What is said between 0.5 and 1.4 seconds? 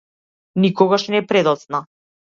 Никогаш не е